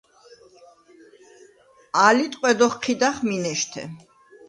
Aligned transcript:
ალი 2.07 2.25
ტყვედ 2.33 2.59
ოხჴიდახ 2.67 3.15
მინეშთე. 3.27 3.83